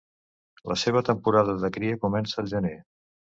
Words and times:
La 0.71 0.77
seva 0.83 1.03
temporada 1.09 1.55
de 1.65 1.71
cria 1.77 1.99
comença 2.07 2.39
al 2.45 2.51
gener. 2.57 2.75